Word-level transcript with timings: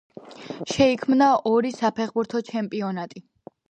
შეიქმნა 0.71 1.29
ორი 1.53 1.75
საფეხბურთო 1.79 2.47
ჩემპიონატი. 2.53 3.29